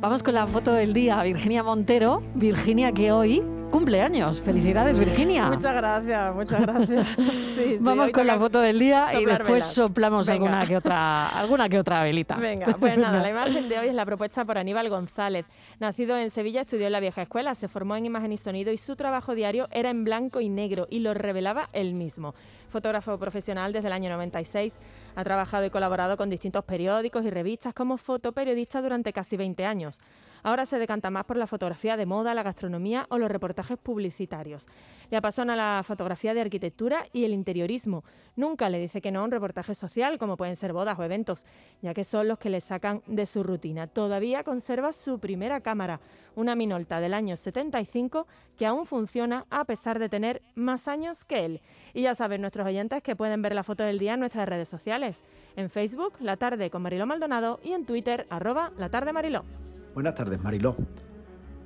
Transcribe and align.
Vamos 0.00 0.22
con 0.22 0.32
la 0.32 0.46
foto 0.46 0.72
del 0.72 0.94
día, 0.94 1.22
Virginia 1.22 1.62
Montero. 1.62 2.22
Virginia 2.34 2.90
que 2.90 3.12
hoy 3.12 3.42
cumpleaños. 3.70 4.40
Felicidades, 4.40 4.98
Virginia. 4.98 5.50
Muchas 5.50 5.74
gracias, 5.74 6.34
muchas 6.34 6.60
gracias. 6.60 7.08
Vamos 7.80 8.10
con 8.10 8.26
la 8.26 8.38
foto 8.38 8.60
del 8.60 8.78
día 8.78 9.08
y 9.18 9.24
después 9.24 9.64
soplamos 9.66 10.28
alguna 10.28 10.66
que, 10.66 10.76
otra, 10.76 11.28
alguna 11.28 11.68
que 11.68 11.78
otra 11.78 12.02
velita. 12.02 12.36
Venga, 12.36 12.76
pues 12.78 12.98
nada, 12.98 13.20
la 13.20 13.30
imagen 13.30 13.68
de 13.68 13.78
hoy 13.78 13.88
es 13.88 13.94
la 13.94 14.04
propuesta 14.04 14.44
por 14.44 14.58
Aníbal 14.58 14.88
González. 14.88 15.46
Nacido 15.78 16.16
en 16.18 16.30
Sevilla, 16.30 16.62
estudió 16.62 16.86
en 16.86 16.92
la 16.92 17.00
vieja 17.00 17.22
escuela, 17.22 17.54
se 17.54 17.68
formó 17.68 17.96
en 17.96 18.06
imagen 18.06 18.32
y 18.32 18.38
sonido 18.38 18.72
y 18.72 18.76
su 18.76 18.96
trabajo 18.96 19.34
diario 19.34 19.68
era 19.70 19.90
en 19.90 20.04
blanco 20.04 20.40
y 20.40 20.48
negro 20.48 20.86
y 20.90 20.98
lo 20.98 21.14
revelaba 21.14 21.68
él 21.72 21.94
mismo. 21.94 22.34
Fotógrafo 22.68 23.18
profesional 23.18 23.72
desde 23.72 23.88
el 23.88 23.92
año 23.92 24.10
96, 24.10 24.74
ha 25.16 25.24
trabajado 25.24 25.64
y 25.64 25.70
colaborado 25.70 26.16
con 26.16 26.30
distintos 26.30 26.64
periódicos 26.64 27.24
y 27.24 27.30
revistas 27.30 27.74
como 27.74 27.96
fotoperiodista 27.96 28.82
durante 28.82 29.12
casi 29.12 29.36
20 29.36 29.64
años. 29.64 30.00
Ahora 30.42 30.66
se 30.66 30.78
decanta 30.78 31.10
más 31.10 31.24
por 31.24 31.36
la 31.36 31.46
fotografía 31.46 31.96
de 31.96 32.06
moda, 32.06 32.34
la 32.34 32.42
gastronomía 32.42 33.06
o 33.10 33.18
los 33.18 33.30
reportajes 33.30 33.78
publicitarios. 33.78 34.68
Le 35.10 35.16
apasiona 35.16 35.56
la 35.56 35.82
fotografía 35.84 36.34
de 36.34 36.40
arquitectura 36.40 37.06
y 37.12 37.24
el 37.24 37.32
interiorismo. 37.32 38.04
Nunca 38.36 38.68
le 38.68 38.78
dice 38.78 39.00
que 39.00 39.10
no 39.10 39.20
a 39.20 39.24
un 39.24 39.30
reportaje 39.30 39.74
social, 39.74 40.18
como 40.18 40.36
pueden 40.36 40.56
ser 40.56 40.72
bodas 40.72 40.98
o 40.98 41.04
eventos, 41.04 41.44
ya 41.82 41.94
que 41.94 42.04
son 42.04 42.28
los 42.28 42.38
que 42.38 42.50
le 42.50 42.60
sacan 42.60 43.02
de 43.06 43.26
su 43.26 43.42
rutina. 43.42 43.86
Todavía 43.86 44.44
conserva 44.44 44.92
su 44.92 45.18
primera 45.18 45.60
cámara, 45.60 46.00
una 46.36 46.54
Minolta 46.54 47.00
del 47.00 47.14
año 47.14 47.36
75, 47.36 48.26
que 48.56 48.66
aún 48.66 48.86
funciona 48.86 49.46
a 49.50 49.64
pesar 49.64 49.98
de 49.98 50.08
tener 50.08 50.42
más 50.54 50.88
años 50.88 51.24
que 51.24 51.44
él. 51.44 51.60
Y 51.92 52.02
ya 52.02 52.14
saben 52.14 52.40
nuestros 52.40 52.66
oyentes 52.66 53.02
que 53.02 53.16
pueden 53.16 53.42
ver 53.42 53.54
la 53.54 53.64
foto 53.64 53.84
del 53.84 53.98
día 53.98 54.14
en 54.14 54.20
nuestras 54.20 54.48
redes 54.48 54.68
sociales. 54.68 55.22
En 55.56 55.70
Facebook, 55.70 56.14
La 56.20 56.36
Tarde 56.36 56.70
con 56.70 56.82
Mariló 56.82 57.06
Maldonado 57.06 57.60
y 57.62 57.72
en 57.72 57.84
Twitter, 57.84 58.26
arroba 58.30 58.72
La 58.78 58.90
Tarde 58.90 59.12
Mariló. 59.12 59.44
Buenas 59.92 60.14
tardes, 60.14 60.40
Mariló. 60.40 60.76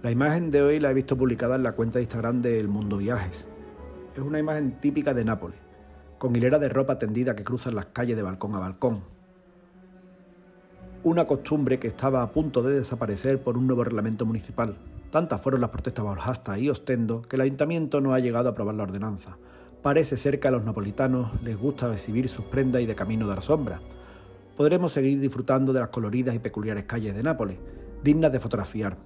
La 0.02 0.10
imagen 0.10 0.50
de 0.50 0.62
hoy 0.62 0.80
la 0.80 0.90
he 0.90 0.94
visto 0.94 1.14
publicada 1.14 1.56
en 1.56 1.62
la 1.62 1.72
cuenta 1.72 1.98
de 1.98 2.04
Instagram 2.04 2.40
de 2.40 2.58
El 2.58 2.68
Mundo 2.68 2.96
Viajes. 2.96 3.46
Es 4.14 4.20
una 4.20 4.38
imagen 4.38 4.80
típica 4.80 5.12
de 5.12 5.26
Nápoles, 5.26 5.58
con 6.16 6.34
hilera 6.34 6.58
de 6.58 6.70
ropa 6.70 6.98
tendida 6.98 7.36
que 7.36 7.44
cruzan 7.44 7.74
las 7.74 7.86
calles 7.86 8.16
de 8.16 8.22
balcón 8.22 8.54
a 8.54 8.60
balcón. 8.60 9.02
Una 11.02 11.26
costumbre 11.26 11.78
que 11.78 11.88
estaba 11.88 12.22
a 12.22 12.32
punto 12.32 12.62
de 12.62 12.78
desaparecer 12.78 13.42
por 13.42 13.58
un 13.58 13.66
nuevo 13.66 13.84
reglamento 13.84 14.24
municipal. 14.24 14.78
Tantas 15.10 15.42
fueron 15.42 15.60
las 15.60 15.68
protestas 15.68 16.06
bajo 16.06 16.30
Hasta 16.30 16.58
y 16.58 16.70
Ostendo 16.70 17.20
que 17.20 17.36
el 17.36 17.42
ayuntamiento 17.42 18.00
no 18.00 18.14
ha 18.14 18.20
llegado 18.20 18.48
a 18.48 18.52
aprobar 18.52 18.74
la 18.74 18.84
ordenanza. 18.84 19.36
Parece 19.82 20.16
ser 20.16 20.40
que 20.40 20.48
a 20.48 20.50
los 20.50 20.64
napolitanos 20.64 21.42
les 21.42 21.58
gusta 21.58 21.92
exhibir 21.92 22.30
sus 22.30 22.46
prendas 22.46 22.80
y 22.80 22.86
de 22.86 22.94
camino 22.94 23.28
dar 23.28 23.42
sombra. 23.42 23.82
Podremos 24.56 24.92
seguir 24.92 25.20
disfrutando 25.20 25.74
de 25.74 25.80
las 25.80 25.90
coloridas 25.90 26.34
y 26.34 26.38
peculiares 26.38 26.84
calles 26.84 27.14
de 27.14 27.22
Nápoles, 27.22 27.58
dignas 28.04 28.30
de 28.30 28.38
fotografiar. 28.38 28.96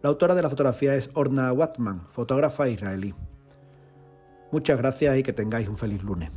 La 0.00 0.08
autora 0.08 0.34
de 0.34 0.42
la 0.42 0.48
fotografía 0.48 0.94
es 0.94 1.10
Orna 1.14 1.52
Watman, 1.52 2.06
fotógrafa 2.12 2.68
israelí. 2.68 3.12
Muchas 4.52 4.78
gracias 4.78 5.18
y 5.18 5.22
que 5.22 5.32
tengáis 5.32 5.68
un 5.68 5.76
feliz 5.76 6.02
lunes. 6.04 6.30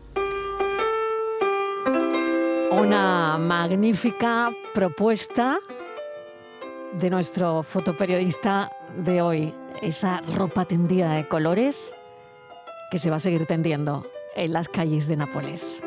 Una 2.72 3.38
magnífica 3.38 4.52
propuesta 4.74 5.60
de 7.00 7.10
nuestro 7.10 7.62
fotoperiodista 7.62 8.72
de 8.98 9.22
hoy. 9.22 9.54
Esa 9.82 10.22
ropa 10.36 10.66
tendida 10.66 11.14
de 11.14 11.28
colores 11.28 11.94
que 12.90 12.98
se 12.98 13.12
va 13.12 13.18
a 13.18 13.20
seguir 13.20 13.46
tendiendo 13.46 14.10
en 14.36 14.54
las 14.54 14.68
calles 14.68 15.08
de 15.08 15.18
Nápoles. 15.18 15.84